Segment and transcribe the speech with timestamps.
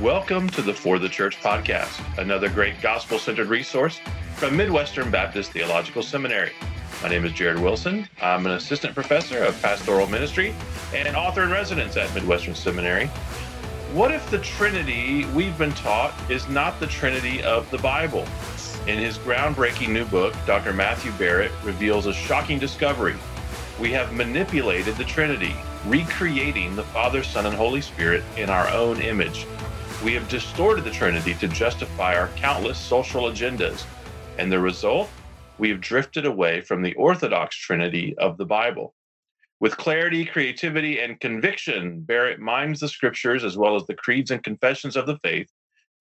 [0.00, 4.00] Welcome to the For the Church podcast, another great gospel centered resource
[4.36, 6.52] from Midwestern Baptist Theological Seminary.
[7.02, 8.08] My name is Jared Wilson.
[8.22, 10.54] I'm an assistant professor of pastoral ministry
[10.94, 13.06] and author in residence at Midwestern Seminary.
[13.92, 18.24] What if the Trinity we've been taught is not the Trinity of the Bible?
[18.86, 20.72] In his groundbreaking new book, Dr.
[20.72, 23.16] Matthew Barrett reveals a shocking discovery.
[23.80, 29.00] We have manipulated the Trinity, recreating the Father, Son, and Holy Spirit in our own
[29.00, 29.44] image.
[30.04, 33.84] We have distorted the Trinity to justify our countless social agendas.
[34.38, 35.10] And the result?
[35.58, 38.94] We have drifted away from the Orthodox Trinity of the Bible.
[39.58, 44.42] With clarity, creativity, and conviction, Barrett mimes the scriptures as well as the creeds and
[44.44, 45.50] confessions of the faith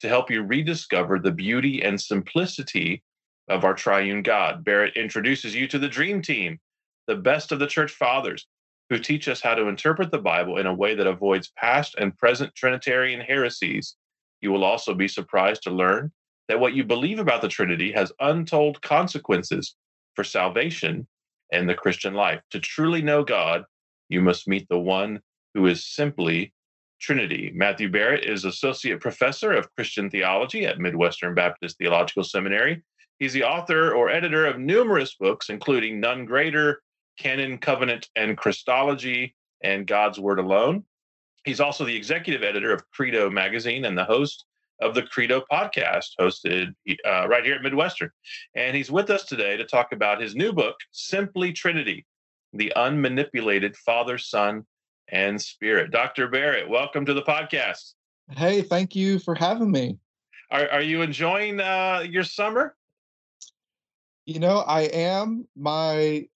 [0.02, 3.02] to help you rediscover the beauty and simplicity
[3.49, 4.63] of our triune God.
[4.63, 6.59] Barrett introduces you to the dream team,
[7.07, 8.45] the best of the church fathers,
[8.89, 12.17] who teach us how to interpret the Bible in a way that avoids past and
[12.17, 13.95] present Trinitarian heresies.
[14.41, 16.11] You will also be surprised to learn
[16.47, 19.75] that what you believe about the Trinity has untold consequences
[20.16, 21.07] for salvation
[21.52, 22.41] and the Christian life.
[22.52, 23.66] To truly know God,
[24.09, 25.19] you must meet the one
[25.53, 26.53] who is simply
[26.99, 27.51] Trinity.
[27.53, 32.81] Matthew Barrett is Associate Professor of Christian Theology at Midwestern Baptist Theological Seminary.
[33.19, 36.81] He's the author or editor of numerous books, including None Greater,
[37.17, 40.83] Canon, Covenant, and Christology, and God's Word Alone.
[41.43, 44.45] He's also the executive editor of Credo magazine and the host
[44.81, 46.73] of the Credo podcast, hosted
[47.05, 48.11] uh, right here at Midwestern.
[48.55, 52.05] And he's with us today to talk about his new book, Simply Trinity
[52.53, 54.65] The Unmanipulated Father, Son,
[55.09, 55.91] and Spirit.
[55.91, 56.27] Dr.
[56.27, 57.93] Barrett, welcome to the podcast.
[58.29, 59.97] Hey, thank you for having me.
[60.51, 62.75] Are, are you enjoying uh, your summer?
[64.25, 65.47] You know, I am.
[65.55, 66.27] My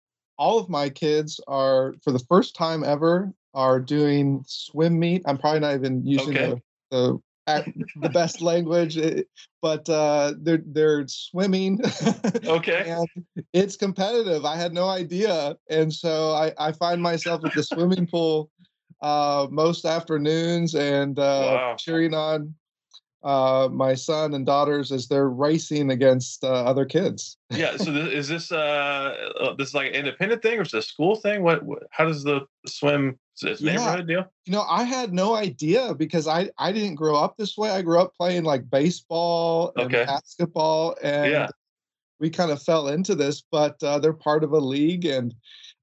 [0.41, 5.21] all of my kids are for the first time ever are doing swim meet.
[5.27, 6.61] I'm probably not even using okay.
[6.89, 9.21] the, the the best language, eh,
[9.61, 11.79] but uh, they're they're swimming.
[12.45, 13.07] okay, and
[13.53, 14.43] it's competitive.
[14.43, 18.49] I had no idea, and so I I find myself at the swimming pool
[19.03, 21.75] uh, most afternoons and uh, wow.
[21.77, 22.55] cheering on
[23.23, 27.37] uh, my son and daughters as they're racing against uh, other kids.
[27.51, 27.77] yeah.
[27.77, 30.79] So th- is this uh, uh, this is like an independent thing or is it
[30.79, 31.43] a school thing?
[31.43, 34.25] What, what how does the swim is neighborhood deal?
[34.45, 37.69] You know, I had no idea because I I didn't grow up this way.
[37.69, 40.05] I grew up playing like baseball and okay.
[40.05, 41.47] basketball, and yeah.
[42.19, 43.43] we kind of fell into this.
[43.51, 45.33] But uh, they're part of a league and.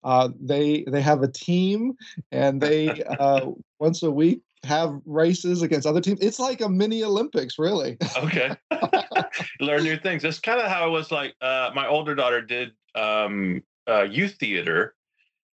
[0.05, 1.93] Uh, they they have a team
[2.31, 3.47] and they uh,
[3.81, 6.21] once a week have races against other teams.
[6.21, 7.97] It's like a mini Olympics, really.
[8.17, 8.57] okay.
[9.61, 10.23] Learn new things.
[10.23, 14.37] That's kind of how it was like uh, my older daughter did um, uh, youth
[14.39, 14.95] theater.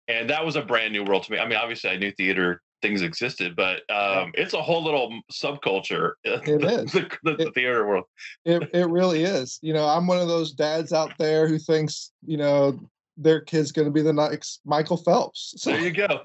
[0.08, 1.38] And that was a brand new world to me.
[1.38, 6.14] I mean, obviously, I knew theater things existed, but um, it's a whole little subculture.
[6.24, 8.06] It is the, the, the, theater world.
[8.46, 9.60] It it really is.
[9.62, 12.80] You know, I'm one of those dads out there who thinks you know
[13.20, 15.54] their kid's going to be the next Michael Phelps.
[15.58, 15.72] So.
[15.80, 16.22] There you go.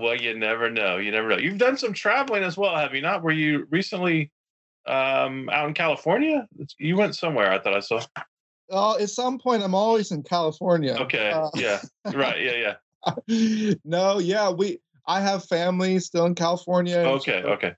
[0.00, 0.98] well, you never know.
[0.98, 1.38] You never know.
[1.38, 3.22] You've done some traveling as well, have you not?
[3.22, 4.30] Were you recently
[4.86, 6.46] um, out in California?
[6.78, 7.52] You went somewhere.
[7.52, 8.02] I thought I saw.
[8.70, 10.96] Oh, at some point, I'm always in California.
[11.00, 11.30] Okay.
[11.30, 11.80] Uh, yeah.
[12.12, 12.40] Right.
[12.40, 12.74] Yeah.
[13.36, 13.74] Yeah.
[13.84, 14.18] no.
[14.18, 14.50] Yeah.
[14.50, 14.80] We.
[15.06, 16.98] I have family still in California.
[16.98, 17.42] Okay.
[17.42, 17.74] So, okay.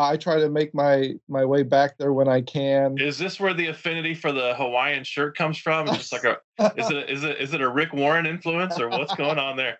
[0.00, 2.98] I try to make my my way back there when I can.
[2.98, 5.88] Is this where the affinity for the Hawaiian shirt comes from?
[5.88, 6.38] It's just like a
[6.76, 9.78] is it is it is it a Rick Warren influence or what's going on there?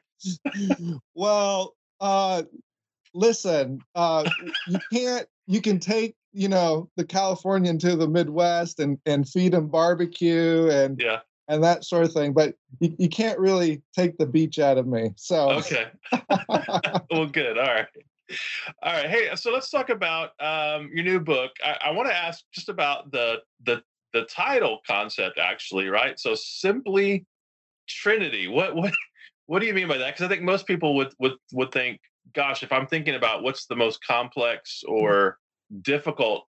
[1.15, 2.43] well, uh
[3.15, 4.29] listen, uh
[4.67, 9.53] you can't you can take you know the Californian to the Midwest and and feed
[9.53, 12.33] them barbecue and yeah and that sort of thing.
[12.33, 15.13] But you, you can't really take the beach out of me.
[15.17, 15.89] So okay,
[17.11, 17.59] well, good.
[17.59, 17.87] All right.
[18.83, 19.09] All right.
[19.09, 21.53] Hey, so let's talk about um, your new book.
[21.65, 26.19] I, I want to ask just about the the the title concept, actually, right?
[26.19, 27.27] So simply
[27.89, 28.49] Trinity.
[28.49, 28.93] What what
[29.47, 30.15] what do you mean by that?
[30.15, 32.01] Because I think most people would would would think,
[32.35, 34.95] gosh, if I'm thinking about what's the most complex mm-hmm.
[34.95, 35.39] or
[35.83, 36.47] difficult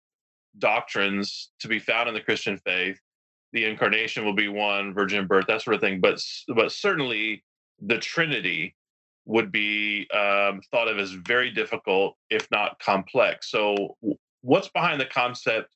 [0.57, 2.99] doctrines to be found in the Christian faith,
[3.53, 5.99] the incarnation will be one, virgin birth, that sort of thing.
[6.01, 6.21] But
[6.53, 7.43] but certainly
[7.81, 8.75] the Trinity
[9.29, 13.51] would be um, thought of as very difficult, if not complex.
[13.51, 13.95] So,
[14.41, 15.75] what's behind the concept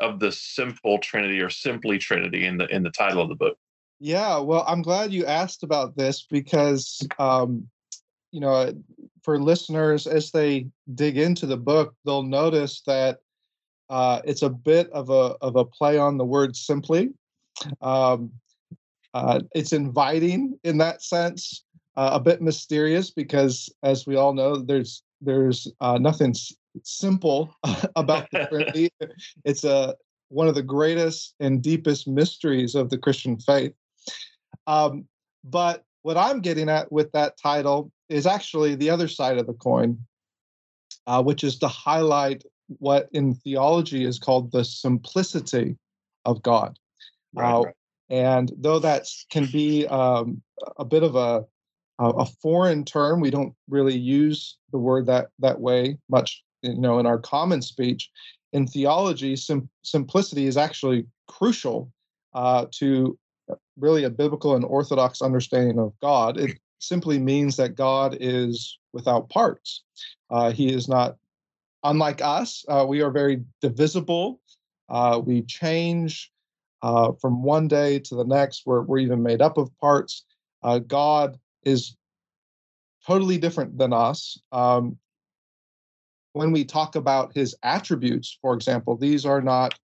[0.00, 3.58] of the simple Trinity or simply Trinity in the in the title of the book?
[4.00, 7.68] Yeah, well, I'm glad you asked about this because um,
[8.32, 8.72] you know,
[9.22, 13.18] for listeners as they dig into the book, they'll notice that
[13.90, 17.10] uh, it's a bit of a of a play on the word simply.
[17.82, 18.32] Um,
[19.12, 21.63] uh, it's inviting in that sense
[21.96, 26.34] uh, a bit mysterious because, as we all know, there's there's uh, nothing
[26.82, 27.54] simple
[27.96, 28.90] about the Trinity.
[29.44, 29.94] It's a
[30.28, 33.72] one of the greatest and deepest mysteries of the Christian faith.
[34.66, 35.06] Um,
[35.44, 39.54] but what I'm getting at with that title is actually the other side of the
[39.54, 39.98] coin,
[41.06, 42.44] uh, which is to highlight
[42.78, 45.76] what in theology is called the simplicity
[46.24, 46.78] of God.
[47.34, 47.74] Right, uh, right.
[48.10, 50.42] And though that can be um,
[50.78, 51.44] a bit of a
[51.98, 56.98] a foreign term, we don't really use the word that that way much, you know,
[56.98, 58.10] in our common speech.
[58.52, 61.92] In theology, sim- simplicity is actually crucial
[62.34, 63.18] uh, to
[63.76, 66.38] really a biblical and orthodox understanding of God.
[66.38, 69.82] It simply means that God is without parts.
[70.30, 71.16] Uh, he is not
[71.82, 72.64] unlike us.
[72.68, 74.40] Uh, we are very divisible.
[74.88, 76.32] Uh, we change
[76.82, 78.64] uh, from one day to the next.
[78.66, 80.24] We're, we're even made up of parts.
[80.62, 81.96] Uh, God is
[83.06, 84.38] totally different than us.
[84.52, 84.98] Um,
[86.32, 89.78] when we talk about his attributes, for example, these are not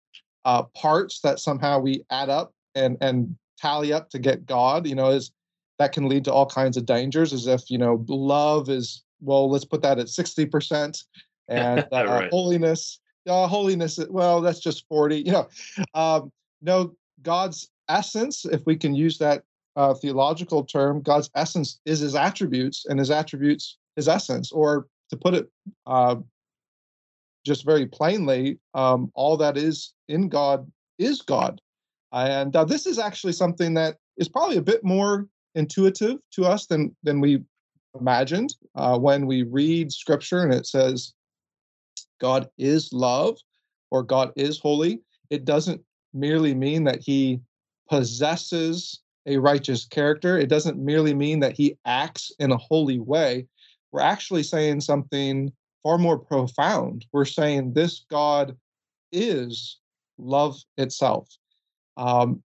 [0.44, 4.87] uh, parts that somehow we add up and and tally up to get God.
[4.87, 5.31] You know, is
[5.79, 7.32] that can lead to all kinds of dangers.
[7.32, 11.05] As if you know, love is well, let's put that at sixty percent,
[11.49, 12.31] and uh, right.
[12.31, 15.21] holiness, uh, holiness, well, that's just forty.
[15.26, 15.49] You know,
[15.94, 19.44] um, no, God's essence, if we can use that
[19.76, 24.52] uh, theological term, God's essence is his attributes, and his attributes his essence.
[24.52, 25.49] Or to put it
[25.87, 26.17] uh,
[27.44, 31.61] just very plainly, um, all that is in God is God.
[32.12, 36.66] And uh, this is actually something that is probably a bit more intuitive to us
[36.66, 37.43] than than we
[37.99, 41.12] imagined uh, when we read Scripture and it says
[42.20, 43.38] God is love
[43.90, 45.00] or God is holy.
[45.31, 45.81] It doesn't
[46.12, 47.40] merely mean that He
[47.88, 49.00] possesses
[49.31, 50.38] a righteous character.
[50.38, 53.47] It doesn't merely mean that he acts in a holy way.
[53.93, 57.06] We're actually saying something far more profound.
[57.12, 58.56] We're saying this God
[59.12, 59.79] is
[60.19, 61.29] love itself.
[61.97, 62.43] Um,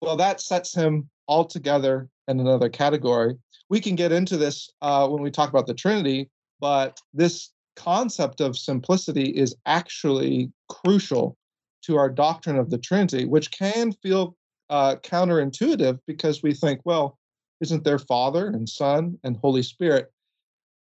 [0.00, 3.36] well, that sets him altogether in another category.
[3.68, 6.30] We can get into this uh, when we talk about the Trinity,
[6.60, 11.36] but this concept of simplicity is actually crucial
[11.82, 14.36] to our doctrine of the Trinity, which can feel
[14.72, 17.18] uh, counterintuitive because we think, well,
[17.60, 20.10] isn't there Father and Son and Holy Spirit?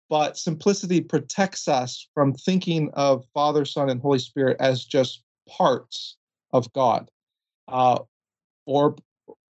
[0.07, 6.17] But simplicity protects us from thinking of Father, Son, and Holy Spirit as just parts
[6.53, 7.09] of God,
[7.69, 7.99] uh,
[8.67, 8.95] or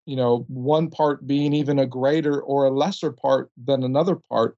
[0.06, 4.58] you know, one part being even a greater or a lesser part than another part.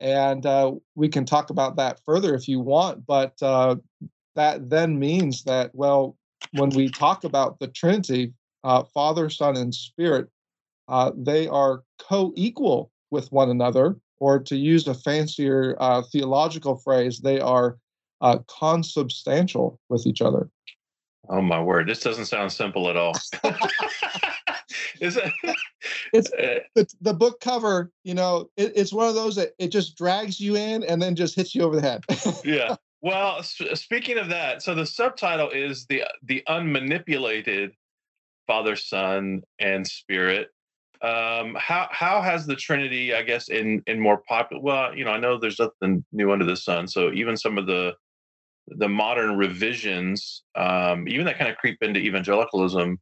[0.00, 3.76] And uh, we can talk about that further if you want, but uh,
[4.36, 6.16] that then means that, well,
[6.52, 8.32] when we talk about the Trinity,
[8.64, 10.28] uh, Father, Son, and Spirit,
[10.88, 16.76] uh, they are co equal with one another, or to use a fancier uh, theological
[16.76, 17.78] phrase, they are
[18.20, 20.48] uh, consubstantial with each other.
[21.28, 21.88] Oh, my word.
[21.88, 23.12] This doesn't sound simple at all.
[25.00, 25.32] Is it?
[26.12, 29.68] it's uh, the, the book cover, you know, it, it's one of those that it
[29.68, 32.04] just drags you in and then just hits you over the head.
[32.44, 32.76] yeah.
[33.04, 37.72] Well, speaking of that, so the subtitle is the the unmanipulated
[38.52, 40.48] Father, Son, and Spirit.
[41.00, 44.62] Um, how how has the Trinity, I guess, in in more popular?
[44.62, 46.86] Well, you know, I know there's nothing new under the sun.
[46.86, 47.94] So even some of the
[48.66, 53.00] the modern revisions, um, even that kind of creep into evangelicalism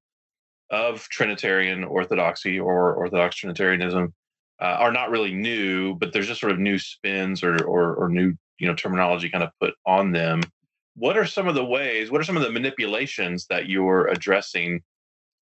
[0.71, 4.15] of Trinitarian orthodoxy or Orthodox Trinitarianism,
[4.63, 8.09] uh, are not really new, but there's just sort of new spins or, or or
[8.09, 10.43] new you know terminology kind of put on them.
[10.95, 12.09] What are some of the ways?
[12.09, 14.83] What are some of the manipulations that you're addressing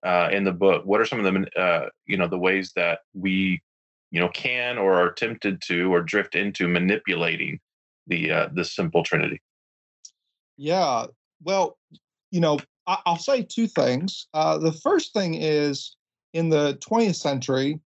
[0.05, 0.85] uh, in the book.
[0.85, 3.61] What are some of the uh, you know the ways that we
[4.11, 7.61] you know can or are tempted to or drift into manipulating
[8.07, 9.41] the uh, the simple Trinity?
[10.57, 11.07] Yeah,
[11.43, 11.79] well,
[12.31, 14.27] you know, I- will say two things.
[14.35, 15.97] Uh, the first thing is
[16.33, 17.81] in the 20th century,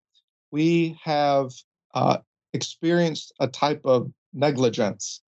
[0.50, 1.50] we have
[1.94, 2.18] uh,
[2.52, 5.22] experienced a type of negligence.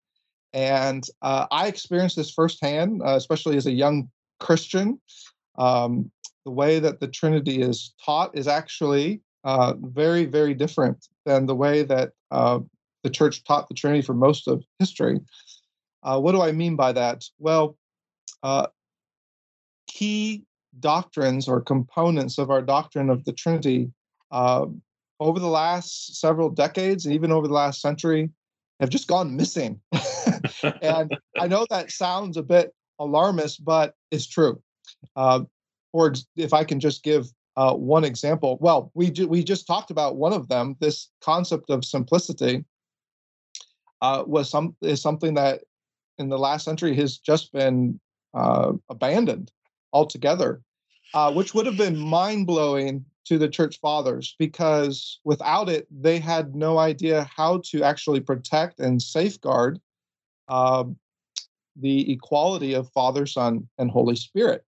[0.53, 4.11] And uh, I experienced this firsthand, uh, especially as a young
[4.41, 5.01] Christian.
[5.57, 6.11] Um,
[6.45, 11.55] the way that the Trinity is taught is actually uh, very, very different than the
[11.55, 12.61] way that uh,
[13.03, 15.21] the church taught the Trinity for most of history.
[16.03, 17.25] Uh, what do I mean by that?
[17.39, 17.77] Well,
[18.43, 18.69] uh,
[19.87, 20.45] key
[20.79, 23.91] doctrines or components of our doctrine of the Trinity
[24.31, 24.67] uh,
[25.19, 28.31] over the last several decades and even over the last century
[28.79, 29.81] have just gone missing.
[30.81, 34.63] and I know that sounds a bit alarmist, but it's true.
[35.17, 35.43] Uh,
[35.93, 39.91] or if I can just give uh, one example, well, we ju- we just talked
[39.91, 40.77] about one of them.
[40.81, 42.65] This concept of simplicity
[44.01, 45.63] uh, was some is something that
[46.19, 47.99] in the last century has just been
[48.35, 49.51] uh, abandoned
[49.93, 50.63] altogether,
[51.15, 56.19] uh, which would have been mind blowing to the church fathers because without it, they
[56.19, 59.81] had no idea how to actually protect and safeguard
[60.49, 60.85] uh,
[61.77, 64.65] the equality of Father, Son, and Holy Spirit.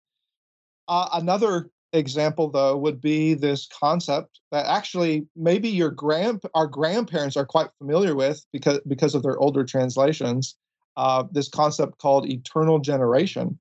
[0.90, 7.36] Uh, another example, though, would be this concept that actually maybe your grand our grandparents
[7.36, 10.56] are quite familiar with because because of their older translations.
[10.96, 13.58] Uh, this concept called eternal generation,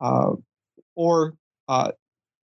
[0.00, 0.30] uh,
[0.94, 1.34] or
[1.68, 1.90] uh,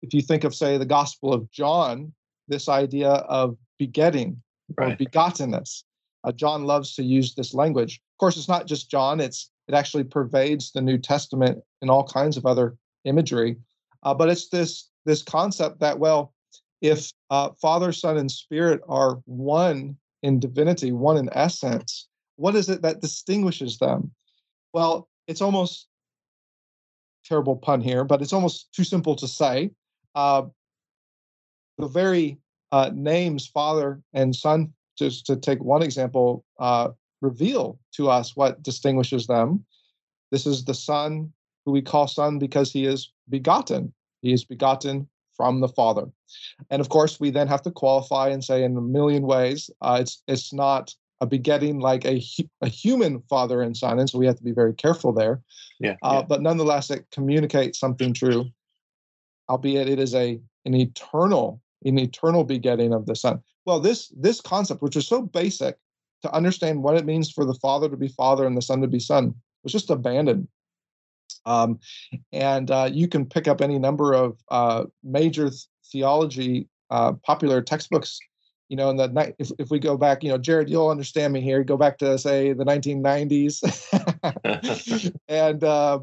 [0.02, 2.12] if you think of, say, the Gospel of John,
[2.48, 4.42] this idea of begetting
[4.78, 4.94] right.
[4.94, 5.84] or begottenness.
[6.24, 8.00] Uh, John loves to use this language.
[8.14, 12.04] Of course, it's not just John; it's it actually pervades the New Testament in all
[12.04, 13.56] kinds of other imagery.
[14.02, 16.32] Uh, but it's this this concept that well,
[16.80, 22.68] if uh, Father, Son, and Spirit are one in divinity, one in essence, what is
[22.68, 24.12] it that distinguishes them?
[24.72, 25.88] Well, it's almost
[27.24, 29.70] terrible pun here, but it's almost too simple to say.
[30.14, 30.42] Uh,
[31.78, 32.38] the very
[32.72, 36.88] uh, names Father and Son, just to take one example, uh,
[37.20, 39.64] reveal to us what distinguishes them.
[40.30, 41.32] This is the Son,
[41.64, 43.92] who we call Son because he is begotten.
[44.22, 46.06] He is begotten from the Father.
[46.68, 49.98] And of course, we then have to qualify and say in a million ways, uh,
[50.00, 52.22] it's it's not a begetting like a
[52.60, 55.40] a human father and son, and so we have to be very careful there.
[55.78, 56.22] Yeah, uh, yeah.
[56.22, 58.50] But nonetheless, it communicates something true,
[59.48, 63.40] albeit it is a an eternal an eternal begetting of the Son.
[63.64, 65.76] Well, this this concept, which is so basic
[66.22, 68.88] to understand what it means for the Father to be Father and the Son to
[68.88, 70.48] be Son, was just abandoned
[71.46, 71.78] um,
[72.32, 77.62] and uh, you can pick up any number of uh, major th- theology uh, popular
[77.62, 78.18] textbooks.
[78.68, 81.32] You know, in the night, if, if we go back, you know, Jared, you'll understand
[81.32, 81.64] me here.
[81.64, 83.58] Go back to say the 1990s
[85.28, 85.98] and uh,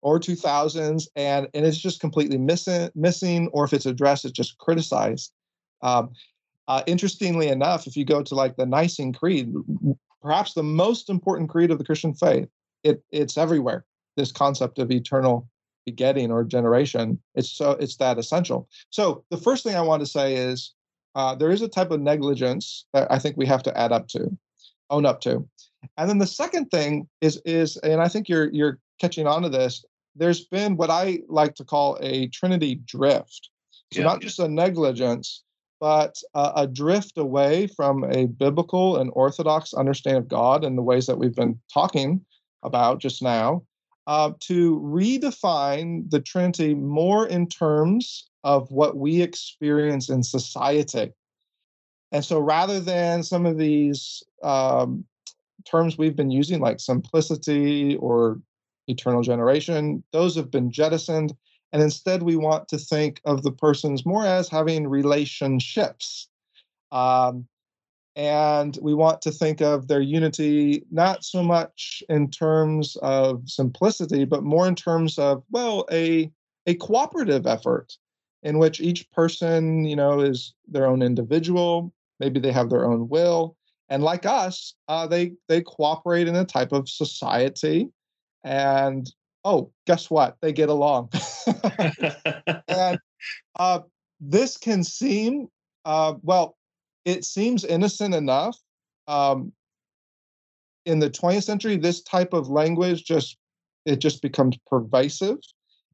[0.00, 4.58] or 2000s, and and it's just completely missing, missing, or if it's addressed, it's just
[4.58, 5.32] criticized.
[5.82, 6.10] Um,
[6.68, 9.52] uh, interestingly enough, if you go to like the Nicene Creed,
[10.22, 12.48] perhaps the most important creed of the Christian faith,
[12.84, 13.84] it it's everywhere
[14.16, 15.48] this concept of eternal
[15.84, 18.68] begetting or generation it's so it's that essential.
[18.90, 20.72] So the first thing i want to say is
[21.14, 24.08] uh, there is a type of negligence that i think we have to add up
[24.08, 24.36] to
[24.90, 25.46] own up to.
[25.96, 29.48] And then the second thing is is and i think you're you're catching on to
[29.48, 29.84] this
[30.16, 33.50] there's been what i like to call a trinity drift.
[33.92, 34.06] So yeah.
[34.06, 35.42] not just a negligence
[35.80, 40.82] but uh, a drift away from a biblical and orthodox understanding of god and the
[40.82, 42.24] ways that we've been talking
[42.62, 43.62] about just now
[44.06, 51.12] uh, to redefine the Trinity more in terms of what we experience in society.
[52.12, 55.04] And so rather than some of these um,
[55.64, 58.40] terms we've been using, like simplicity or
[58.86, 61.34] eternal generation, those have been jettisoned.
[61.72, 66.28] And instead, we want to think of the persons more as having relationships.
[66.92, 67.48] Um,
[68.16, 74.24] and we want to think of their unity not so much in terms of simplicity
[74.24, 76.30] but more in terms of well a
[76.66, 77.96] a cooperative effort
[78.44, 81.92] in which each person you know is their own individual.
[82.20, 83.56] Maybe they have their own will.
[83.88, 87.88] And like us uh, they they cooperate in a type of society.
[88.44, 89.10] And
[89.44, 90.36] oh guess what?
[90.40, 91.10] They get along.
[92.68, 92.98] And
[93.58, 93.80] uh,
[94.20, 95.48] this can seem
[95.84, 96.56] uh, well
[97.04, 98.58] it seems innocent enough.
[99.06, 99.52] Um,
[100.86, 103.36] in the 20th century, this type of language just
[103.86, 105.38] it just becomes pervasive,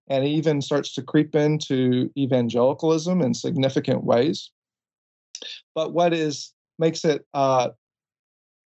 [0.08, 4.50] and even starts to creep into evangelicalism in significant ways.
[5.74, 7.70] But what is makes it uh,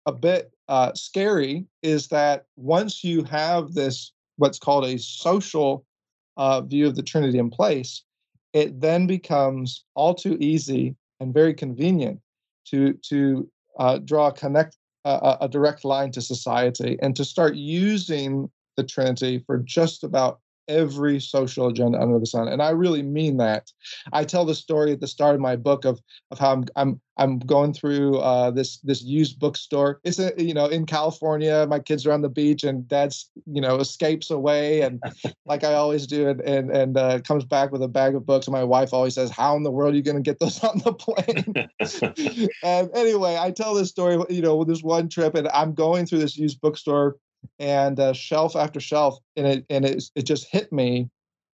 [0.04, 5.84] a bit uh, scary is that once you have this what's called a social
[6.36, 8.02] uh, view of the Trinity in place,
[8.52, 12.20] it then becomes all too easy and very convenient
[12.70, 17.54] to to uh, draw a connect uh, a direct line to society and to start
[17.54, 22.48] using the Trinity for just about every social agenda under the sun.
[22.48, 23.70] And i really mean that.
[24.12, 27.00] I tell the story at the start of my book of of how i'm i'm
[27.18, 30.00] i'm going through uh, this this used bookstore.
[30.04, 33.60] It's a you know in california my kids are on the beach and dad's you
[33.60, 35.02] know escapes away and
[35.46, 38.46] like i always do and and, and uh, comes back with a bag of books
[38.46, 40.62] and my wife always says how in the world are you going to get those
[40.64, 41.68] on the plane?
[42.62, 46.06] And anyway i tell this story you know with this one trip and i'm going
[46.06, 47.16] through this used bookstore
[47.58, 51.08] and uh, shelf after shelf, and it and it it just hit me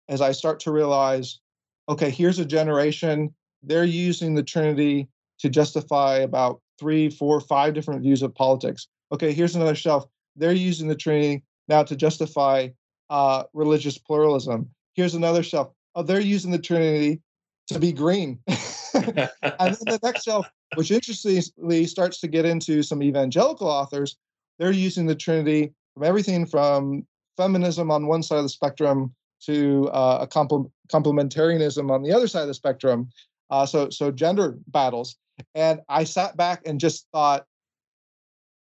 [0.08, 1.40] as I start to realize,
[1.88, 3.32] okay, here's a generation
[3.62, 5.08] they're using the Trinity
[5.38, 8.88] to justify about three, four, five different views of politics.
[9.12, 10.06] Okay, here's another shelf.
[10.36, 12.68] They're using the Trinity now to justify
[13.10, 14.68] uh, religious pluralism.
[14.94, 15.70] Here's another shelf.
[15.94, 17.20] Oh, they're using the Trinity
[17.68, 18.40] to be green.
[18.48, 24.16] and then the next shelf, which interestingly starts to get into some evangelical authors,
[24.58, 27.06] they're using the Trinity from everything from
[27.36, 29.14] feminism on one side of the spectrum
[29.46, 33.08] to uh, a compl- complementarianism on the other side of the spectrum.
[33.50, 35.16] Uh, so, so gender battles.
[35.54, 37.44] And I sat back and just thought,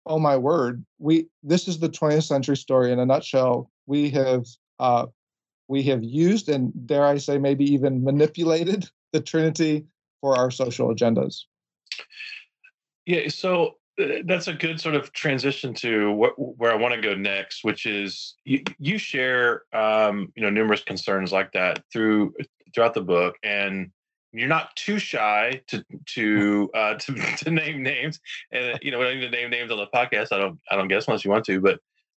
[0.05, 3.69] oh my word, we this is the 20th century story in a nutshell.
[3.85, 4.45] We have
[4.79, 5.07] uh,
[5.67, 9.85] we have used and dare I say maybe even manipulated the Trinity
[10.21, 11.43] for our social agendas.
[13.05, 17.13] Yeah, so that's a good sort of transition to what, where I want to go
[17.13, 22.33] next, which is you, you share um, you know numerous concerns like that through
[22.73, 23.91] throughout the book, and
[24.31, 25.83] you're not too shy to
[26.13, 28.19] to uh, to, to name names,
[28.51, 30.31] and you know we don't need to name names on the podcast.
[30.31, 31.79] I don't I don't guess unless you want to, but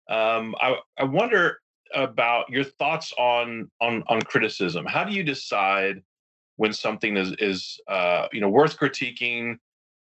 [0.10, 1.60] um, I I wonder
[1.94, 4.86] about your thoughts on on on criticism.
[4.86, 6.02] How do you decide
[6.58, 9.58] when something is is uh, you know worth critiquing?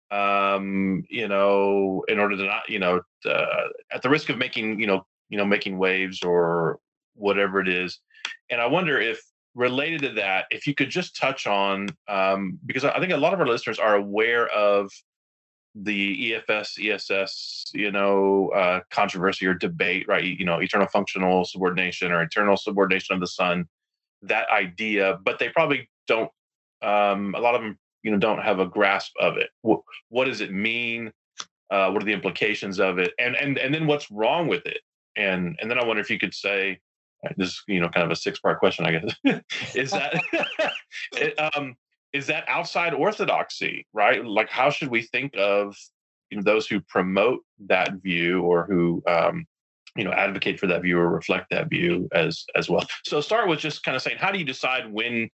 [0.09, 4.79] Um, you know, in order to not you know uh, at the risk of making
[4.79, 6.79] you know you know making waves or
[7.15, 7.99] whatever it is.
[8.49, 9.21] And I wonder if
[9.55, 13.33] related to that, if you could just touch on, um, because I think a lot
[13.33, 14.91] of our listeners are aware of
[15.83, 20.23] the EFS, ESS, you know, uh, controversy or debate, right?
[20.23, 23.65] You know, eternal functional subordination or eternal subordination of the Son,
[24.23, 26.31] that idea, but they probably don't.
[26.81, 29.49] Um, a lot of them, you know, don't have a grasp of it.
[29.63, 31.11] What, what does it mean?
[31.69, 33.11] Uh, what are the implications of it?
[33.19, 34.79] And and and then what's wrong with it?
[35.17, 36.79] And and then I wonder if you could say,
[37.35, 39.41] this is you know kind of a six part question i guess
[39.75, 40.13] is that
[41.55, 41.75] um,
[42.13, 45.75] is that outside orthodoxy right like how should we think of
[46.29, 49.45] you know those who promote that view or who um,
[49.95, 53.49] you know advocate for that view or reflect that view as as well so start
[53.49, 55.27] with just kind of saying how do you decide when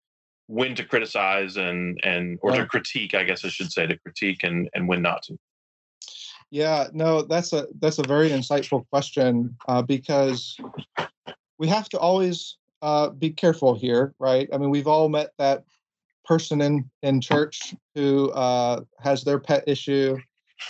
[0.50, 4.42] when to criticize and and or to critique i guess i should say to critique
[4.42, 5.38] and and when not to
[6.50, 10.58] yeah no that's a that's a very insightful question uh, because
[11.60, 14.48] we have to always uh, be careful here, right?
[14.52, 15.64] I mean, we've all met that
[16.24, 20.16] person in in church who uh, has their pet issue.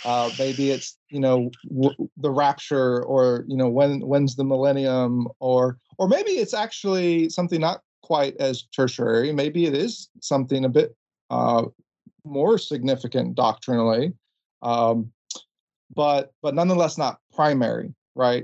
[0.05, 5.27] Uh, maybe it's you know w- the rapture, or you know when when's the millennium,
[5.39, 9.31] or or maybe it's actually something not quite as tertiary.
[9.31, 10.93] Maybe it is something a bit
[11.29, 11.63] uh,
[12.25, 14.11] more significant doctrinally,
[14.61, 15.13] um,
[15.95, 18.43] but but nonetheless not primary, right?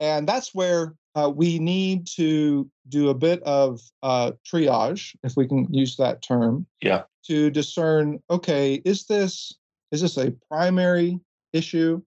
[0.00, 5.46] And that's where uh, we need to do a bit of uh, triage, if we
[5.46, 8.18] can use that term, yeah, to discern.
[8.30, 9.54] Okay, is this
[9.92, 11.20] is this a primary
[11.52, 12.02] issue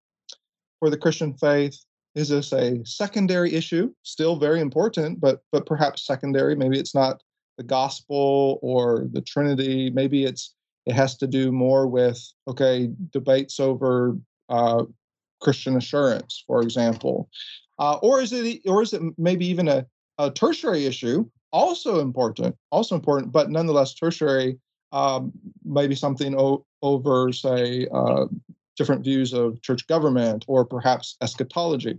[0.81, 1.85] for the Christian faith?
[2.17, 3.93] Is this a secondary issue?
[4.01, 6.55] Still very important, but but perhaps secondary.
[6.55, 7.21] Maybe it's not
[7.59, 9.91] the gospel or the Trinity.
[9.91, 10.55] Maybe it's
[10.87, 14.17] it has to do more with okay debates over
[14.49, 14.85] uh,
[15.41, 17.29] Christian assurance, for example.
[17.77, 19.85] Uh, or is it or is it maybe even a,
[20.17, 24.57] a tertiary issue, also important, also important, but nonetheless tertiary,
[24.91, 25.31] um,
[25.63, 28.25] maybe something o- over, say, uh,
[28.77, 31.97] different views of church government or perhaps eschatology.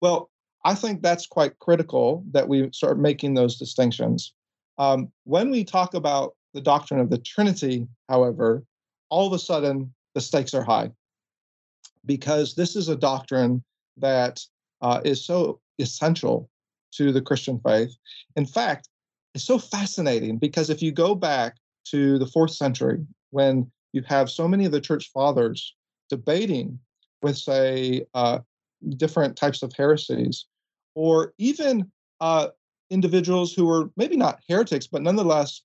[0.00, 0.30] Well,
[0.64, 4.32] I think that's quite critical that we start making those distinctions.
[4.78, 8.64] Um, when we talk about the doctrine of the Trinity, however,
[9.10, 10.90] all of a sudden the stakes are high
[12.06, 13.62] because this is a doctrine
[13.98, 14.40] that
[14.80, 16.48] uh, is so essential
[16.92, 17.94] to the Christian faith.
[18.36, 18.88] In fact,
[19.34, 21.56] it's so fascinating because if you go back
[21.86, 25.74] to the fourth century, when you have so many of the church fathers
[26.16, 26.78] debating
[27.22, 28.38] with, say, uh,
[28.96, 30.46] different types of heresies,
[30.94, 32.48] or even uh,
[32.90, 35.62] individuals who were maybe not heretics, but nonetheless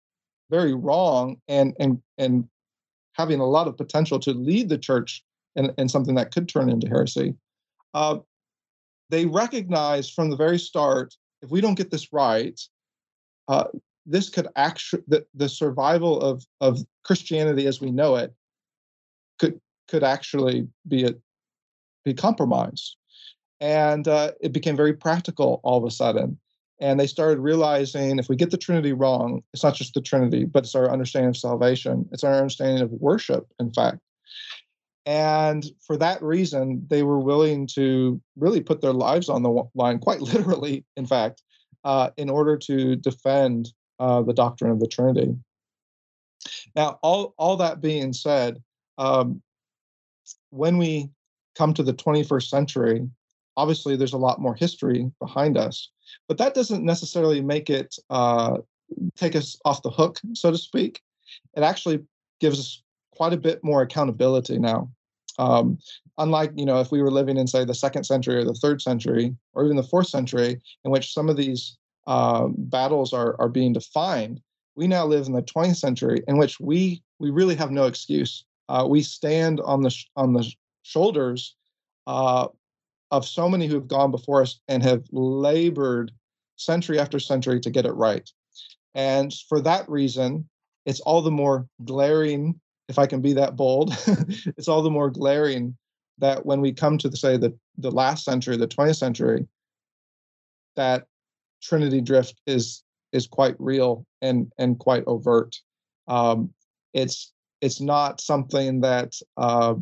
[0.50, 2.48] very wrong and and and
[3.14, 5.24] having a lot of potential to lead the church
[5.56, 7.36] in, in something that could turn into heresy.
[7.94, 8.18] Uh,
[9.10, 12.60] they recognize from the very start if we don't get this right,
[13.48, 13.66] uh,
[14.06, 18.34] this could actually the, the survival of of Christianity as we know it
[19.38, 19.60] could
[19.90, 21.14] could actually be a,
[22.06, 22.96] be compromised,
[23.60, 26.40] and uh, it became very practical all of a sudden.
[26.82, 30.46] And they started realizing if we get the Trinity wrong, it's not just the Trinity,
[30.46, 32.08] but it's our understanding of salvation.
[32.14, 34.00] It's our understanding of worship, in fact.
[35.06, 40.00] And for that reason, they were willing to really put their lives on the line,
[40.00, 41.42] quite literally, in fact,
[41.84, 45.36] uh, in order to defend uh, the doctrine of the Trinity.
[46.76, 48.62] Now, all, all that being said,
[48.98, 49.42] um,
[50.50, 51.10] when we
[51.56, 53.10] come to the 21st century,
[53.58, 55.90] obviously there's a lot more history behind us,
[56.28, 58.58] but that doesn't necessarily make it uh,
[59.16, 61.02] take us off the hook, so to speak.
[61.56, 62.04] It actually
[62.40, 62.82] gives us
[63.14, 64.90] quite a bit more accountability now.
[65.38, 65.78] Um,
[66.18, 68.82] unlike, you know, if we were living in, say, the second century or the third
[68.82, 73.50] century or even the fourth century, in which some of these uh, battles are, are
[73.50, 74.42] being defined,
[74.76, 78.46] we now live in the 20th century in which we we really have no excuse.
[78.70, 80.50] Uh, we stand on the sh- on the
[80.84, 81.56] shoulders
[82.08, 82.48] uh,
[83.12, 86.12] of so many who have gone before us and have labored
[86.56, 88.30] century after century to get it right.
[88.94, 90.48] And for that reason,
[90.86, 93.92] it's all the more glaring, if I can be that bold,
[94.58, 95.76] it's all the more glaring
[96.20, 99.48] that when we come to the, say the, the last century, the 20th century,
[100.76, 101.06] that
[101.62, 105.56] Trinity drift is is quite real and and quite overt.
[106.08, 106.54] Um,
[106.94, 109.76] it's it's not something that uh,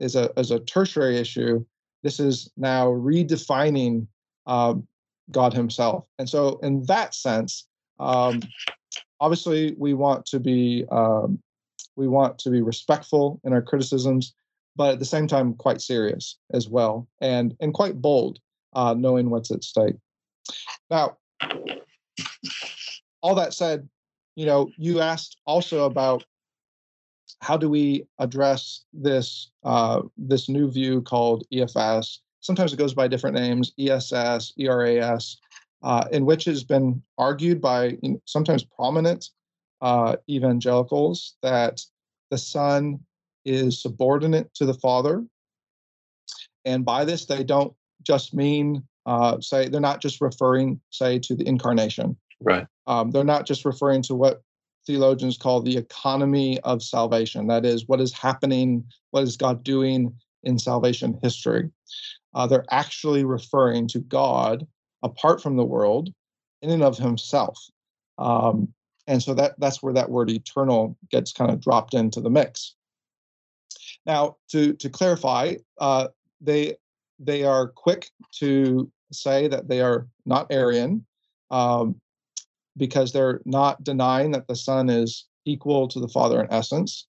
[0.00, 1.64] is a is a tertiary issue.
[2.02, 4.06] This is now redefining
[4.46, 4.74] uh,
[5.30, 7.66] God Himself, and so in that sense,
[8.00, 8.42] um,
[9.20, 11.38] obviously we want to be um,
[11.96, 14.34] we want to be respectful in our criticisms,
[14.76, 18.38] but at the same time quite serious as well, and and quite bold,
[18.74, 19.96] uh, knowing what's at stake.
[20.90, 21.16] Now,
[23.22, 23.88] all that said,
[24.34, 26.24] you know, you asked also about
[27.40, 32.18] how do we address this uh, this new view called EFS?
[32.40, 35.38] Sometimes it goes by different names, ESS, ERAS,
[35.82, 39.30] uh, in which has been argued by you know, sometimes prominent
[39.80, 41.80] uh, evangelicals that
[42.30, 42.98] the Son
[43.44, 45.24] is subordinate to the Father,
[46.64, 51.34] and by this they don't just mean uh, say they're not just referring say to
[51.34, 52.66] the incarnation, right?
[52.86, 54.42] Um, they're not just referring to what
[54.86, 57.46] theologians call the economy of salvation.
[57.46, 61.70] That is, what is happening, what is God doing in salvation history.
[62.34, 64.66] Uh, they're actually referring to God
[65.02, 66.12] apart from the world
[66.62, 67.58] in and of himself.
[68.18, 68.72] Um,
[69.06, 72.76] and so that that's where that word eternal gets kind of dropped into the mix.
[74.06, 76.08] Now, to to clarify, uh,
[76.40, 76.76] they
[77.18, 81.04] they are quick to say that they are not Arian.
[81.50, 82.00] Um,
[82.76, 87.06] because they're not denying that the Son is equal to the Father in essence.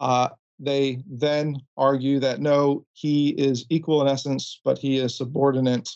[0.00, 5.88] Uh, they then argue that no, he is equal in essence, but he is subordinate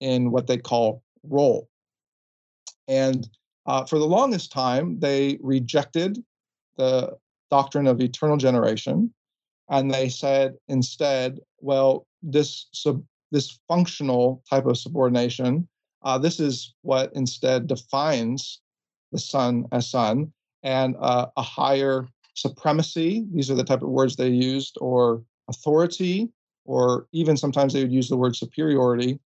[0.00, 1.68] in what they call role.
[2.88, 3.28] And
[3.66, 6.22] uh, for the longest time, they rejected
[6.76, 7.16] the
[7.50, 9.12] doctrine of eternal generation,
[9.68, 15.66] and they said instead, well, this sub, this functional type of subordination
[16.04, 18.60] uh, this is what instead defines
[19.12, 23.26] the Son as Son and uh, a higher supremacy.
[23.32, 26.28] These are the type of words they used, or authority,
[26.64, 29.18] or even sometimes they would use the word superiority.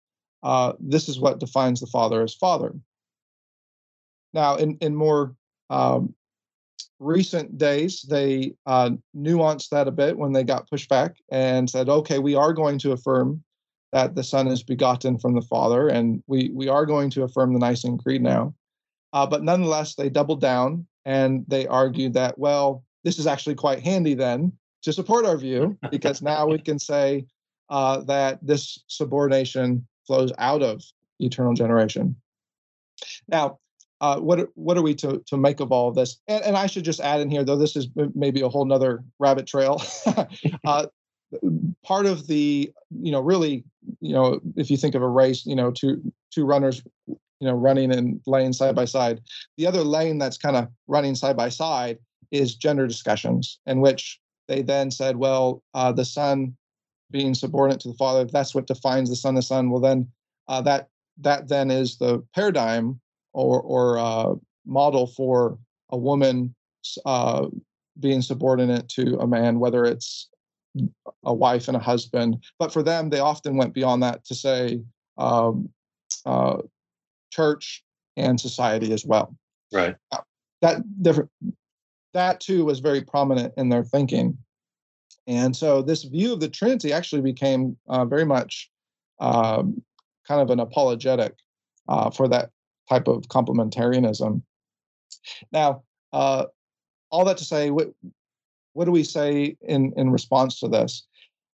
[0.43, 2.73] Uh, this is what defines the Father as Father.
[4.33, 5.35] Now, in, in more
[5.69, 6.13] um,
[6.99, 12.19] recent days, they uh, nuanced that a bit when they got pushback and said, okay,
[12.19, 13.43] we are going to affirm
[13.93, 17.53] that the Son is begotten from the Father, and we we are going to affirm
[17.53, 18.53] the Nicene Creed now.
[19.13, 23.79] Uh, but nonetheless, they doubled down and they argued that well, this is actually quite
[23.79, 24.51] handy then
[24.83, 27.25] to support our view because now we can say
[27.69, 30.83] uh, that this subordination flows out of
[31.19, 32.15] eternal generation.
[33.27, 33.59] Now,
[33.99, 36.17] uh, what what are we to to make of all of this?
[36.27, 39.03] And, and, I should just add in here, though this is maybe a whole nother
[39.17, 39.81] rabbit trail.
[40.65, 40.85] uh,
[41.83, 43.63] part of the you know really
[43.99, 47.53] you know if you think of a race you know two two runners you know
[47.53, 49.19] running in lanes side by side
[49.57, 51.97] the other lane that's kind of running side by side
[52.31, 56.55] is gender discussions in which they then said well uh, the son
[57.11, 60.07] being subordinate to the father that's what defines the son the son well then
[60.47, 60.87] uh, that
[61.17, 62.99] that then is the paradigm
[63.33, 64.33] or or uh,
[64.65, 65.57] model for
[65.89, 66.53] a woman
[67.05, 67.47] uh,
[67.99, 70.29] being subordinate to a man whether it's
[71.25, 72.43] a wife and a husband.
[72.59, 74.81] But for them, they often went beyond that to say
[75.17, 75.69] um,
[76.25, 76.57] uh,
[77.31, 77.83] church
[78.15, 79.35] and society as well.
[79.71, 79.95] Right.
[80.61, 81.29] That different.
[82.13, 84.37] That too was very prominent in their thinking,
[85.27, 88.71] and so this view of the Trinity actually became uh, very much
[89.19, 89.81] um,
[90.27, 91.35] kind of an apologetic
[91.87, 92.49] uh, for that
[92.89, 94.41] type of complementarianism.
[95.51, 96.45] Now, uh,
[97.11, 97.69] all that to say,
[98.77, 101.07] what do we say in in response to this?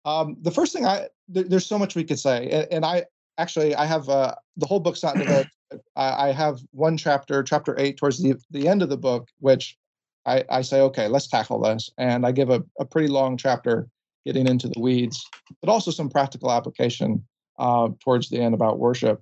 [0.06, 3.04] Um, the first thing I th- there's so much we could say, and, and I
[3.38, 5.52] actually I have uh, the whole book's not developed.
[5.98, 9.78] I, I have one chapter, chapter eight, towards the the end of the book, which
[10.26, 13.90] I, I say, okay, let's tackle this, and I give a, a pretty long chapter
[14.26, 15.22] getting into the weeds,
[15.62, 17.26] but also some practical application
[17.58, 19.22] uh, towards the end about worship.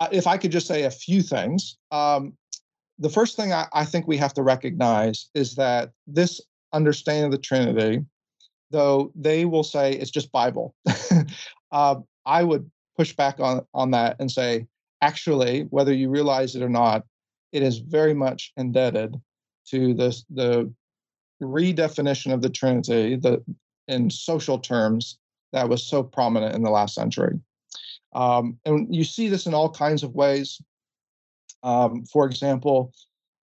[0.00, 2.36] Uh, if I could just say a few things, um,
[2.98, 6.40] the first thing I, I, think we have to recognize is that this
[6.72, 8.04] understanding of the Trinity,
[8.70, 10.74] though they will say it's just Bible,
[11.72, 14.66] uh, I would push back on on that and say,
[15.00, 17.04] actually, whether you realize it or not,
[17.52, 19.20] it is very much indebted
[19.70, 20.72] to the the
[21.42, 23.42] redefinition of the Trinity, the
[23.86, 25.18] in social terms
[25.52, 27.38] that was so prominent in the last century.
[28.14, 30.60] Um, and you see this in all kinds of ways.
[31.62, 32.92] Um, for example,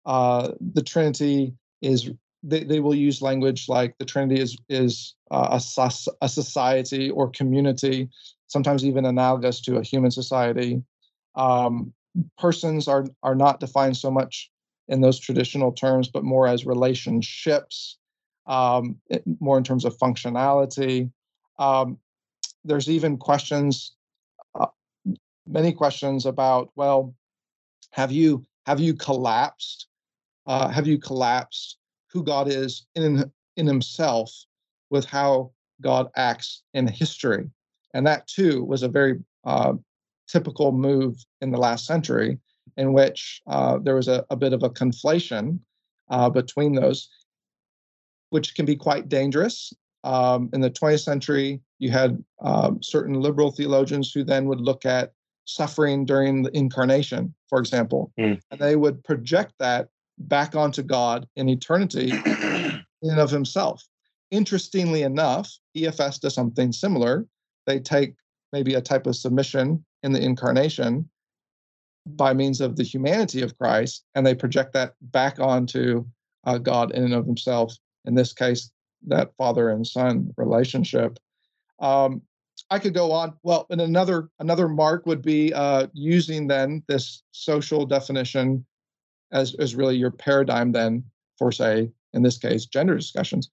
[0.07, 2.11] uh, the Trinity is
[2.43, 5.91] they, they will use language like the Trinity is is uh, a,
[6.23, 8.09] a society or community,
[8.47, 10.83] sometimes even analogous to a human society.
[11.35, 11.93] Um,
[12.39, 14.51] persons are are not defined so much
[14.89, 17.97] in those traditional terms, but more as relationships,
[18.47, 18.97] um,
[19.39, 21.11] more in terms of functionality.
[21.59, 21.99] Um,
[22.65, 23.95] there's even questions,
[24.59, 24.67] uh,
[25.47, 27.15] many questions about, well,
[27.91, 29.87] have you have you collapsed?
[30.47, 31.79] Uh, have you collapsed
[32.13, 34.33] who God is in in Himself
[34.91, 37.51] with how God acts in history?
[37.95, 39.75] And that too was a very uh,
[40.29, 42.39] typical move in the last century
[42.77, 45.59] in which uh, there was a, a, bit of a conflation
[46.09, 47.09] uh, between those,
[48.31, 49.73] which can be quite dangerous.
[50.05, 54.87] Um, in the 20th century, you had um, certain liberal theologians who then would look
[54.87, 55.13] at
[55.51, 58.41] suffering during the incarnation, for example, mm.
[58.51, 63.87] and they would project that back onto God in eternity in and of himself.
[64.31, 67.27] Interestingly enough, EFS does something similar.
[67.67, 68.15] They take
[68.53, 71.09] maybe a type of submission in the incarnation
[72.07, 76.05] by means of the humanity of Christ, and they project that back onto
[76.45, 77.75] uh, God in and of Himself.
[78.05, 78.71] In this case,
[79.07, 81.19] that father and son relationship.
[81.79, 82.23] Um,
[82.71, 83.35] I could go on.
[83.43, 88.65] Well, and another another mark would be uh, using then this social definition
[89.33, 91.05] as as really your paradigm then
[91.37, 93.51] for say in this case gender discussions.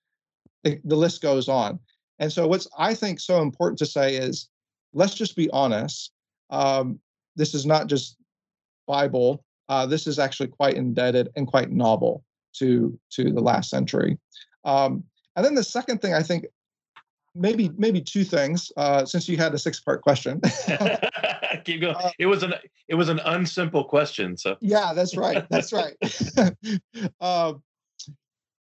[0.63, 1.79] the list goes on,
[2.19, 4.49] and so what's I think so important to say is
[4.93, 6.11] let's just be honest.
[6.49, 6.99] Um,
[7.35, 8.17] this is not just
[8.87, 9.43] Bible.
[9.69, 14.17] Uh, this is actually quite indebted and quite novel to to the last century.
[14.63, 15.03] Um,
[15.35, 16.45] and then the second thing I think
[17.37, 20.41] maybe maybe two things uh, since you had a six part question.
[21.63, 21.95] Keep going.
[21.95, 22.53] Uh, it was an
[22.87, 24.37] it was an unsimple question.
[24.37, 25.45] So yeah, that's right.
[25.49, 25.95] That's right.
[27.21, 27.63] Um,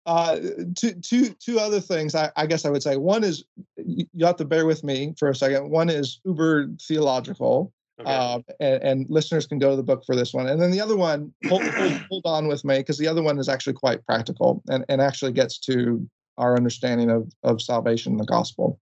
[0.06, 0.38] uh,
[0.76, 2.98] two, two, two other things I, I, guess I would say.
[2.98, 3.46] One is
[3.78, 5.70] you have to bear with me for a second.
[5.70, 8.12] One is uber theological, okay.
[8.12, 10.48] Um, and, and, listeners can go to the book for this one.
[10.48, 13.40] And then the other one, hold, hold, hold on with me because the other one
[13.40, 16.06] is actually quite practical and, and actually gets to
[16.38, 18.80] our understanding of, of salvation in the gospel.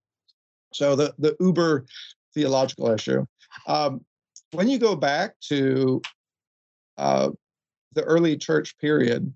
[0.73, 1.85] So the, the uber
[2.33, 3.25] theological issue.
[3.67, 4.05] Um,
[4.51, 6.01] when you go back to
[6.97, 7.31] uh,
[7.93, 9.33] the early church period,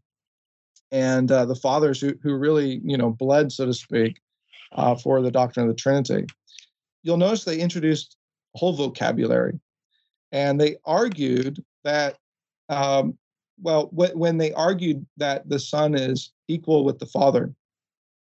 [0.92, 4.22] and uh, the fathers who, who really, you know, bled, so to speak,
[4.74, 6.26] uh, for the doctrine of the Trinity.
[7.04, 8.16] You'll notice they introduced
[8.56, 9.60] a whole vocabulary,
[10.32, 12.18] and they argued that,
[12.70, 13.18] um,
[13.62, 17.54] well, wh- when they argued that the Son is equal with the Father,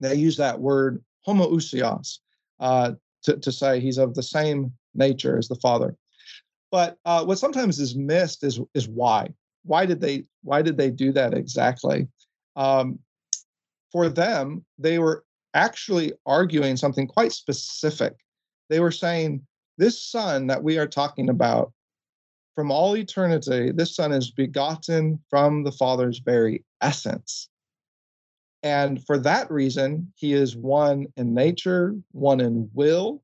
[0.01, 2.19] they use that word homoousios
[2.61, 5.97] uh, to, to say he's of the same nature as the Father.
[6.71, 9.29] But uh, what sometimes is missed is is why.
[9.65, 12.09] Why did they why did they do that exactly?
[12.57, 12.99] um,
[13.93, 18.15] for them, they were actually arguing something quite specific.
[18.69, 19.47] They were saying,
[19.79, 21.73] This son that we are talking about,
[22.55, 27.49] from all eternity, this son is begotten from the Father's very essence.
[28.63, 33.23] And for that reason, he is one in nature, one in will,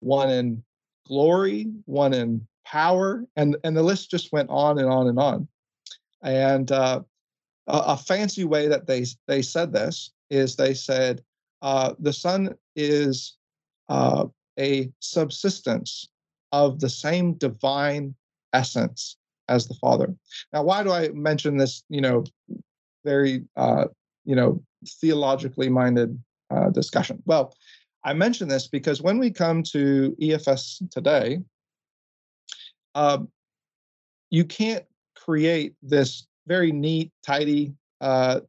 [0.00, 0.62] one in
[1.06, 5.48] glory, one in power, and, and the list just went on and on and on.
[6.22, 7.00] And uh,
[7.66, 11.22] a, a fancy way that they they said this is they said
[11.62, 13.36] uh, the son is
[13.88, 14.26] uh,
[14.58, 16.08] a subsistence
[16.52, 18.14] of the same divine
[18.52, 19.16] essence
[19.48, 20.14] as the father.
[20.52, 21.84] Now, why do I mention this?
[21.88, 22.24] You know,
[23.04, 23.86] very uh,
[24.24, 24.62] you know
[25.00, 26.18] theologically minded
[26.50, 27.22] uh, discussion.
[27.26, 27.54] Well,
[28.04, 31.40] I mention this because when we come to EFS today,
[32.94, 33.28] um,
[34.30, 38.40] you can't create this very neat, tidy, uh,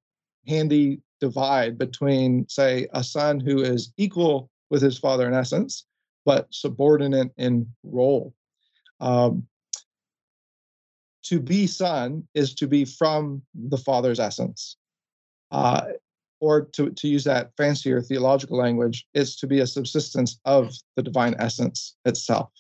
[0.48, 5.86] handy divide between, say, a son who is equal with his father in essence,
[6.26, 8.34] but subordinate in role.
[9.00, 9.46] Um,
[11.24, 14.78] to be son is to be from the father's essence.
[15.54, 15.84] Uh,
[16.42, 21.04] or to, to use that fancier theological language, is to be a subsistence of the
[21.04, 22.52] divine essence itself.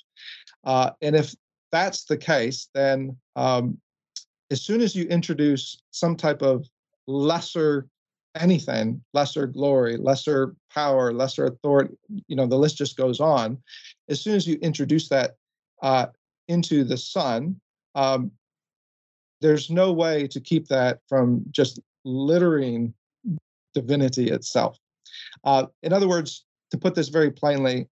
[0.63, 1.36] Uh, and if
[1.71, 3.77] that's the case, then um,
[4.51, 6.65] as soon as you introduce some type of
[7.08, 7.88] lesser
[8.36, 11.95] anything, lesser glory, lesser power, lesser authority,
[12.27, 13.58] you know, the list just goes on.
[14.10, 15.36] As soon as you introduce that
[15.82, 16.08] uh,
[16.47, 17.60] into the Son,
[17.95, 18.32] um,
[19.41, 22.93] there's no way to keep that from just littering
[23.73, 24.77] divinity itself.
[25.43, 27.87] Uh, in other words, to put this very plainly,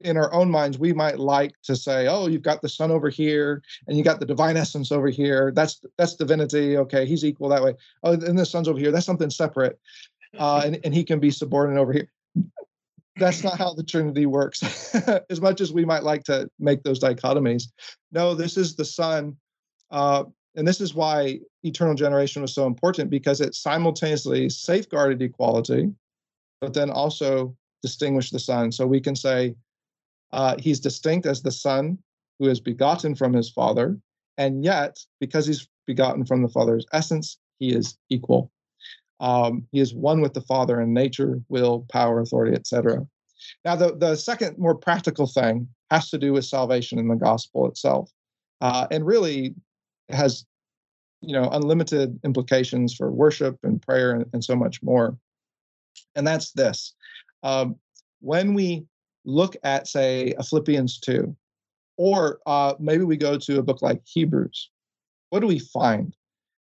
[0.00, 3.08] in our own minds, we might like to say, "Oh, you've got the Son over
[3.08, 5.52] here, and you got the divine essence over here.
[5.54, 6.76] That's that's divinity.
[6.76, 7.74] Okay, he's equal that way.
[8.02, 8.90] Oh, and the Son's over here.
[8.90, 9.78] That's something separate,
[10.38, 12.10] uh, and and he can be subordinate over here."
[13.16, 14.94] That's not how the Trinity works.
[15.30, 17.64] as much as we might like to make those dichotomies,
[18.10, 19.36] no, this is the Son,
[19.90, 25.90] uh, and this is why eternal generation was so important because it simultaneously safeguarded equality,
[26.60, 28.70] but then also distinguished the Son.
[28.70, 29.54] So we can say
[30.32, 31.98] uh, he's distinct as the Son
[32.38, 33.98] who is begotten from his Father,
[34.36, 38.50] and yet, because he's begotten from the Father's essence, he is equal.
[39.20, 43.06] Um, he is one with the Father in nature, will, power, authority, etc.
[43.64, 47.68] Now, the, the second more practical thing has to do with salvation in the gospel
[47.68, 48.10] itself,
[48.60, 49.54] uh, and really
[50.08, 50.44] has
[51.20, 55.16] you know unlimited implications for worship and prayer and, and so much more.
[56.14, 56.94] And that's this:
[57.42, 57.76] um,
[58.20, 58.86] when we
[59.24, 61.34] look at, say, a Philippians 2,
[61.96, 64.70] or uh, maybe we go to a book like Hebrews,
[65.30, 66.16] what do we find?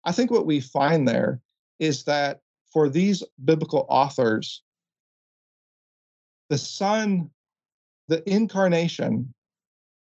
[0.05, 1.41] I think what we find there
[1.79, 2.41] is that
[2.73, 4.63] for these biblical authors,
[6.49, 7.31] the Son,
[8.09, 9.33] the incarnation,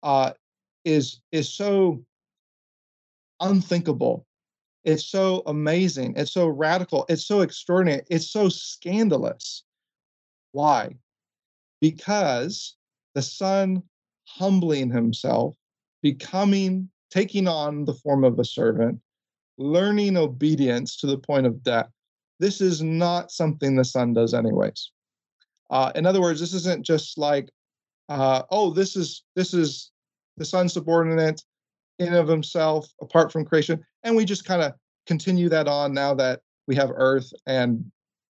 [0.02, 0.32] uh,
[0.84, 2.04] is is so
[3.40, 4.26] unthinkable.
[4.84, 6.14] It's so amazing.
[6.16, 7.06] It's so radical.
[7.08, 8.02] It's so extraordinary.
[8.08, 9.64] It's so scandalous
[10.56, 10.96] why?
[11.82, 12.76] Because
[13.14, 13.82] the Son
[14.24, 15.54] humbling himself,
[16.00, 18.98] becoming, taking on the form of a servant,
[19.58, 21.90] learning obedience to the point of death.
[22.38, 24.90] This is not something the Son does, anyways.
[25.68, 27.50] Uh, in other words, this isn't just like,
[28.08, 29.90] uh, oh, this is this is
[30.38, 31.42] the Son subordinate
[31.98, 34.72] in of himself, apart from creation, and we just kind of
[35.06, 37.84] continue that on now that we have Earth and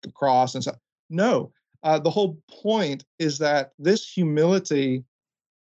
[0.03, 0.77] the cross and stuff.
[1.09, 1.51] No,
[1.83, 5.03] uh, the whole point is that this humility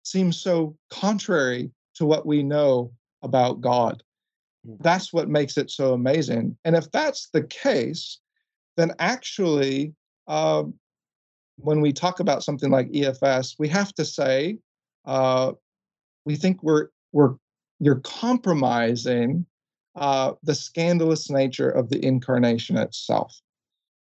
[0.02, 4.02] seems so contrary to what we know about God.
[4.66, 4.74] Hmm.
[4.80, 6.56] That's what makes it so amazing.
[6.64, 8.18] And if that's the case,
[8.76, 9.94] then actually,
[10.26, 10.64] uh,
[11.56, 14.58] when we talk about something like EFS, we have to say
[15.04, 15.52] uh,
[16.24, 17.34] we think we're we're
[17.80, 19.46] you're compromising
[19.96, 23.40] uh, the scandalous nature of the incarnation itself.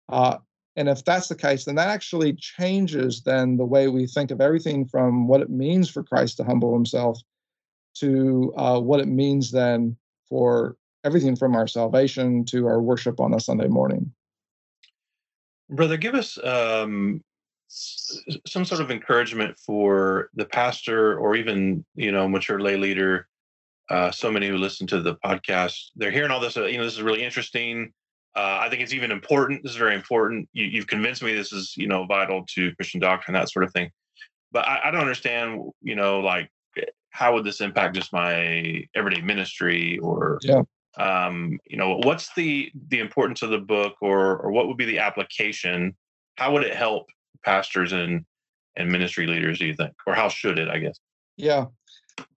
[0.09, 0.37] Uh,
[0.77, 4.41] and if that's the case, then that actually changes then the way we think of
[4.41, 7.19] everything from what it means for Christ to humble himself
[7.97, 9.97] to uh, what it means then
[10.29, 14.13] for everything from our salvation to our worship on a Sunday morning.
[15.71, 17.23] Brother, give us um,
[17.69, 23.29] some sort of encouragement for the pastor or even, you know, mature lay leader.
[23.91, 26.57] Uh, so many who listen to the podcast, they're hearing all this.
[26.57, 27.93] Uh, you know, this is really interesting
[28.37, 29.63] uh, I think it's even important.
[29.63, 30.49] This is very important.
[30.53, 33.73] You, have convinced me this is, you know, vital to Christian doctrine, that sort of
[33.73, 33.91] thing.
[34.51, 36.51] But I, I, don't understand, you know, like
[37.11, 40.63] how would this impact just my everyday ministry or, yeah.
[40.99, 44.85] um, you know, what's the the importance of the book or or what would be
[44.85, 45.97] the application?
[46.37, 47.07] How would it help
[47.45, 48.25] pastors and
[48.77, 49.61] and ministry leaders?
[49.61, 50.69] Do you think, or how should it?
[50.69, 50.99] I guess.
[51.37, 51.67] Yeah.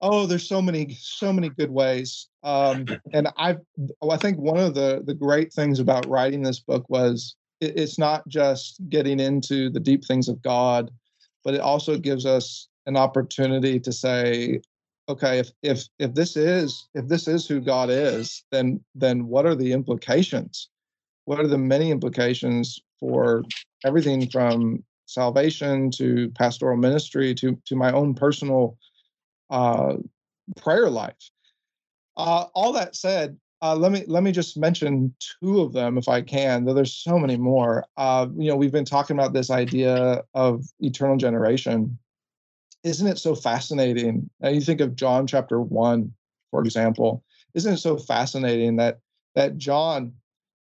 [0.01, 2.27] Oh, there's so many, so many good ways.
[2.43, 3.57] Um, and I,
[4.07, 7.97] I think one of the the great things about writing this book was it, it's
[7.97, 10.91] not just getting into the deep things of God,
[11.43, 14.61] but it also gives us an opportunity to say,
[15.09, 19.45] okay, if if if this is if this is who God is, then then what
[19.45, 20.69] are the implications?
[21.25, 23.43] What are the many implications for
[23.85, 28.77] everything from salvation to pastoral ministry to to my own personal
[29.49, 29.95] uh,
[30.55, 31.31] prayer life.
[32.15, 36.07] Uh, all that said, uh, let me let me just mention two of them if
[36.07, 36.65] I can.
[36.65, 37.85] Though there's so many more.
[37.97, 41.97] Uh, you know, we've been talking about this idea of eternal generation.
[42.83, 44.29] Isn't it so fascinating?
[44.41, 46.13] And you think of John chapter one,
[46.51, 47.23] for example.
[47.55, 48.99] Isn't it so fascinating that
[49.35, 50.13] that John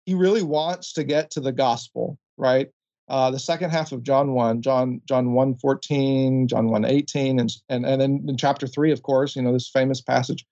[0.06, 2.70] he really wants to get to the gospel, right?
[3.08, 7.50] Uh, the second half of John 1, John John 1 14, John 1 18, and,
[7.68, 10.44] and, and then in chapter 3, of course, you know, this famous passage,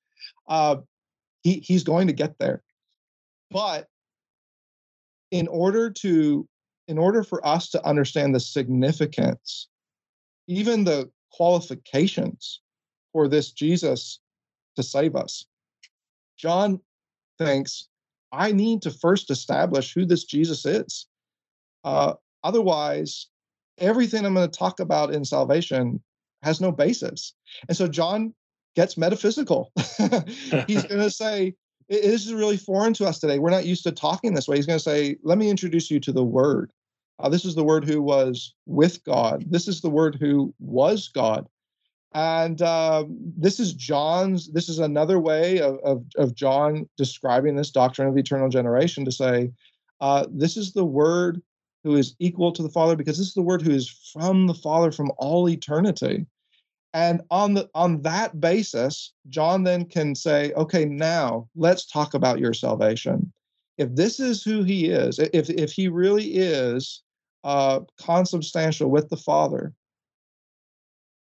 [0.49, 0.77] uh,
[1.43, 2.63] he, he's going to get there.
[3.51, 3.89] But
[5.31, 6.49] in order to
[6.87, 9.69] in order for us to understand the significance,
[10.47, 12.61] even the qualifications
[13.13, 14.21] for this Jesus
[14.77, 15.47] to save us,
[16.37, 16.81] John
[17.39, 17.89] thinks,
[18.33, 21.07] I need to first establish who this Jesus is.
[21.85, 23.27] Uh, otherwise,
[23.79, 26.01] everything I'm going to talk about in salvation
[26.43, 27.35] has no basis.
[27.69, 28.35] And so John
[28.77, 29.73] gets metaphysical.
[30.67, 31.55] He's going to say,
[31.89, 33.39] This is really foreign to us today.
[33.39, 34.57] We're not used to talking this way.
[34.57, 36.71] He's going to say, Let me introduce you to the Word.
[37.19, 39.45] Uh, this is the Word who was with God.
[39.49, 41.47] This is the Word who was God.
[42.13, 47.73] And uh, this is John's, this is another way of, of, of, John describing this
[47.73, 49.51] doctrine of eternal generation to say,
[50.01, 51.43] uh, this is the Word
[51.85, 54.55] who is equal to the Father because this is the Word who is from the
[54.55, 56.27] Father from all eternity.
[56.95, 62.39] And on the on that basis, John then can say, okay, now let's talk about
[62.39, 63.33] your salvation.
[63.79, 67.03] If this is who he is, if if he really is
[67.43, 69.75] uh, consubstantial with the Father,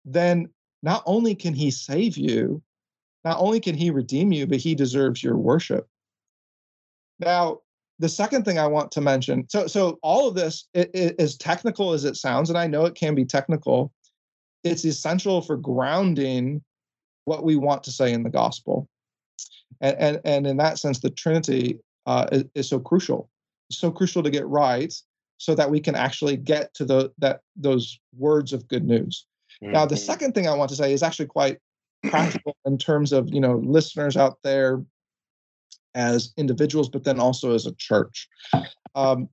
[0.05, 0.49] then
[0.83, 2.61] not only can he save you,
[3.25, 5.87] not only can he redeem you, but he deserves your worship.
[7.19, 7.61] Now,
[8.03, 11.37] the second thing I want to mention, so so all of this, it, it, as
[11.37, 13.93] technical as it sounds, and I know it can be technical,
[14.65, 16.61] it's essential for grounding
[17.23, 18.89] what we want to say in the gospel.
[19.79, 23.29] And, and, and in that sense, the Trinity uh, is, is, so crucial,
[23.71, 24.93] so crucial to get right
[25.37, 29.25] so that we can actually get to the, that, those words of good news.
[29.63, 29.71] Mm-hmm.
[29.71, 30.03] Now, the mm-hmm.
[30.03, 31.57] second thing I want to say is actually quite
[32.09, 34.83] practical in terms of, you know, listeners out there
[35.95, 38.27] as individuals, but then also as a church.
[38.95, 39.29] Um,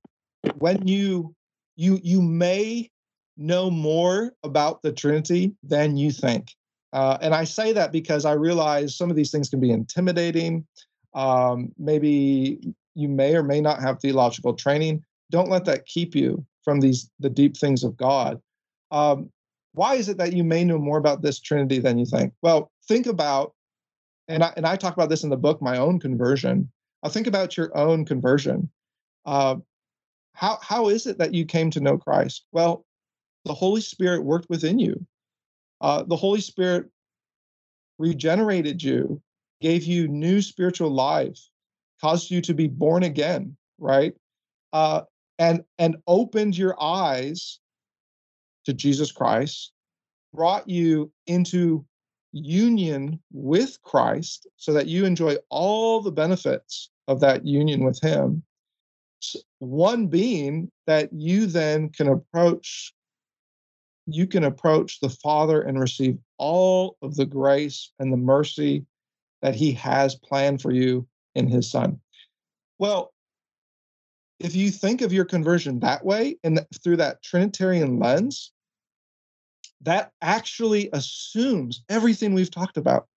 [0.57, 1.35] when you,
[1.75, 2.89] you, you may
[3.37, 6.51] know more about the Trinity than you think.
[6.93, 10.65] Uh, and I say that because I realize some of these things can be intimidating.
[11.13, 15.03] Um, maybe you may or may not have theological training.
[15.29, 18.41] Don't let that keep you from these the deep things of God.
[18.91, 19.29] Um,
[19.73, 22.33] why is it that you may know more about this Trinity than you think?
[22.41, 23.53] Well, think about,
[24.31, 26.71] and I, and I talk about this in the book, my own conversion.
[27.03, 28.69] I'll think about your own conversion.
[29.25, 29.57] Uh,
[30.33, 32.45] how how is it that you came to know Christ?
[32.51, 32.85] Well,
[33.45, 35.05] the Holy Spirit worked within you.
[35.81, 36.89] Uh, the Holy Spirit
[37.97, 39.21] regenerated you,
[39.61, 41.39] gave you new spiritual life,
[41.99, 44.13] caused you to be born again, right?
[44.73, 45.01] Uh,
[45.39, 47.59] and and opened your eyes
[48.65, 49.71] to Jesus Christ,
[50.33, 51.85] brought you into
[52.31, 58.43] union with Christ, so that you enjoy all the benefits of that union with Him.
[59.59, 62.93] One being that you then can approach
[64.07, 68.85] you can approach the Father and receive all of the grace and the mercy
[69.41, 71.99] that He has planned for you in His Son.
[72.79, 73.13] Well,
[74.39, 78.51] if you think of your conversion that way and through that Trinitarian lens,
[79.83, 83.07] that actually assumes everything we've talked about.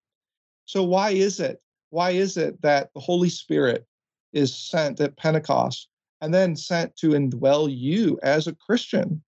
[0.65, 1.61] So, why is it?
[1.89, 3.85] Why is it that the Holy Spirit
[4.33, 5.87] is sent at Pentecost
[6.21, 9.21] and then sent to indwell you as a Christian?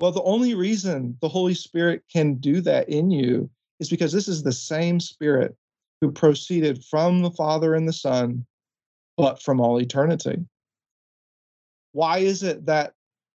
[0.00, 3.48] Well, the only reason the Holy Spirit can do that in you
[3.80, 5.56] is because this is the same Spirit
[6.00, 8.44] who proceeded from the Father and the Son,
[9.16, 10.44] but from all eternity.
[11.92, 12.92] Why is it that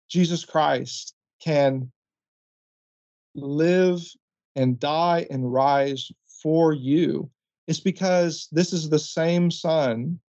[0.09, 1.91] Jesus Christ can
[3.37, 4.01] live
[4.55, 6.11] and die and rise
[6.41, 7.29] for you?
[7.67, 10.19] It's because this is the same Son,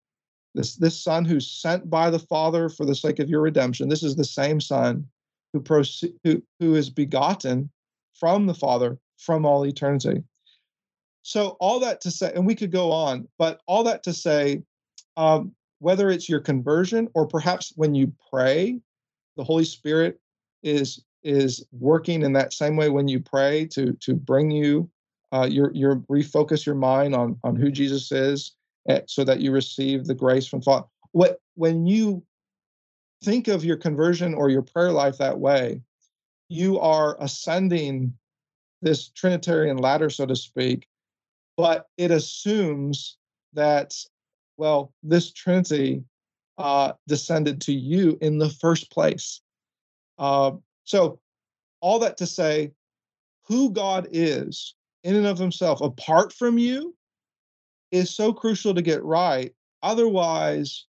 [0.54, 3.88] this, this Son who's sent by the Father for the sake of your redemption.
[3.88, 5.06] This is the same Son
[5.52, 7.70] who, proce- who, who is begotten
[8.14, 10.22] from the Father from all eternity.
[11.22, 14.62] So, all that to say, and we could go on, but all that to say,
[15.16, 18.80] um, whether it's your conversion or perhaps when you pray,
[19.36, 20.18] the Holy Spirit
[20.62, 24.88] is is working in that same way when you pray to to bring you
[25.32, 28.52] uh, your your refocus your mind on on who Jesus is,
[28.88, 30.86] eh, so that you receive the grace from Father.
[31.12, 32.22] What when you
[33.24, 35.82] think of your conversion or your prayer life that way,
[36.48, 38.14] you are ascending
[38.80, 40.86] this Trinitarian ladder, so to speak,
[41.56, 43.16] but it assumes
[43.54, 43.92] that,
[44.56, 46.04] well, this Trinity
[46.58, 49.40] uh, descended to you in the first place.
[50.18, 50.52] Uh,
[50.88, 51.20] so,
[51.82, 52.72] all that to say,
[53.46, 54.74] who God is
[55.04, 56.96] in and of himself, apart from you,
[57.92, 59.52] is so crucial to get right.
[59.82, 60.86] Otherwise,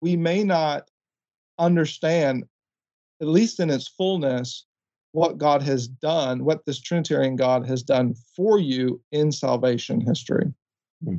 [0.00, 0.88] we may not
[1.58, 2.44] understand,
[3.20, 4.66] at least in its fullness,
[5.10, 10.46] what God has done, what this Trinitarian God has done for you in salvation history.
[11.04, 11.18] Hmm.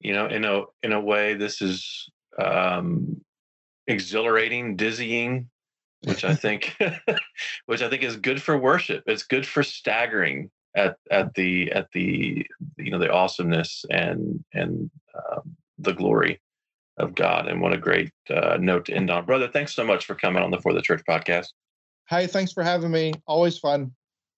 [0.00, 3.22] You know, in a in a way, this is um,
[3.86, 5.48] exhilarating, dizzying,
[6.04, 6.76] which I think
[7.66, 9.04] which I think is good for worship.
[9.06, 12.46] It's good for staggering at at the at the
[12.76, 16.40] you know the awesomeness and and um, the glory
[16.98, 17.48] of God.
[17.48, 19.48] And what a great uh, note to end on, brother.
[19.48, 21.48] Thanks so much for coming on the For the Church podcast.
[22.08, 23.12] Hey, thanks for having me.
[23.26, 23.92] Always fun.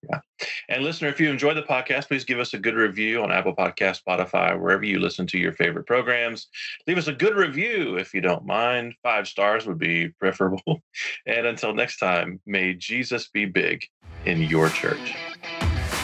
[0.08, 0.20] Yeah.
[0.68, 3.54] And listener, if you enjoy the podcast, please give us a good review on Apple
[3.54, 6.48] Podcast, Spotify, wherever you listen to your favorite programs.
[6.86, 8.94] Leave us a good review if you don't mind.
[9.02, 10.62] Five stars would be preferable.
[11.26, 13.84] And until next time, may Jesus be big
[14.24, 15.14] in your church.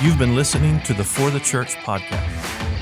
[0.03, 2.29] You've been listening to the For the Church podcast,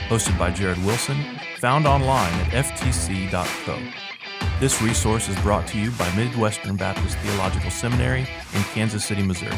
[0.08, 1.16] hosted by Jared Wilson,
[1.58, 4.13] found online at ftc.co.
[4.60, 9.56] This resource is brought to you by Midwestern Baptist Theological Seminary in Kansas City, Missouri,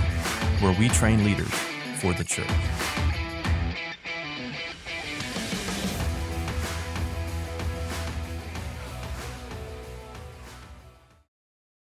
[0.61, 1.53] where we train leaders
[1.97, 2.49] for the church.